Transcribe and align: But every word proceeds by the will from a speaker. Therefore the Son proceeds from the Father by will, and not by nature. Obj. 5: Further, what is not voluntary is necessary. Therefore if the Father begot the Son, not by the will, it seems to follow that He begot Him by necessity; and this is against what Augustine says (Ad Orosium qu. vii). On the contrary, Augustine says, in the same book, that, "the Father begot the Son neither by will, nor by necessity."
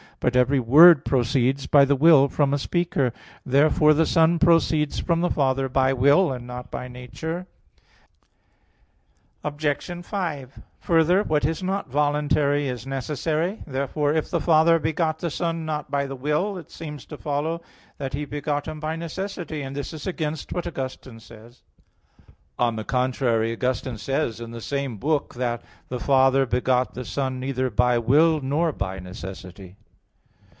But 0.23 0.35
every 0.35 0.59
word 0.59 1.03
proceeds 1.03 1.65
by 1.65 1.83
the 1.83 1.95
will 1.95 2.27
from 2.27 2.53
a 2.53 2.59
speaker. 2.59 3.11
Therefore 3.43 3.91
the 3.91 4.05
Son 4.05 4.37
proceeds 4.37 4.99
from 4.99 5.21
the 5.21 5.31
Father 5.31 5.67
by 5.67 5.93
will, 5.93 6.31
and 6.31 6.45
not 6.45 6.69
by 6.69 6.87
nature. 6.87 7.47
Obj. 9.43 10.05
5: 10.05 10.61
Further, 10.81 11.23
what 11.23 11.43
is 11.43 11.63
not 11.63 11.89
voluntary 11.89 12.67
is 12.67 12.85
necessary. 12.85 13.63
Therefore 13.65 14.13
if 14.13 14.29
the 14.29 14.39
Father 14.39 14.77
begot 14.77 15.17
the 15.17 15.31
Son, 15.31 15.65
not 15.65 15.89
by 15.89 16.05
the 16.05 16.15
will, 16.15 16.55
it 16.55 16.69
seems 16.69 17.03
to 17.07 17.17
follow 17.17 17.59
that 17.97 18.13
He 18.13 18.23
begot 18.23 18.67
Him 18.67 18.79
by 18.79 18.95
necessity; 18.95 19.63
and 19.63 19.75
this 19.75 19.91
is 19.91 20.05
against 20.05 20.53
what 20.53 20.67
Augustine 20.67 21.19
says 21.19 21.63
(Ad 21.63 21.63
Orosium 21.63 22.25
qu. 22.25 22.25
vii). 22.25 22.33
On 22.65 22.75
the 22.75 22.83
contrary, 22.83 23.53
Augustine 23.53 23.97
says, 23.97 24.39
in 24.39 24.51
the 24.51 24.61
same 24.61 24.97
book, 24.97 25.33
that, 25.33 25.63
"the 25.87 25.99
Father 25.99 26.45
begot 26.45 26.93
the 26.93 27.05
Son 27.05 27.39
neither 27.39 27.71
by 27.71 27.97
will, 27.97 28.39
nor 28.39 28.71
by 28.71 28.99
necessity." 28.99 29.77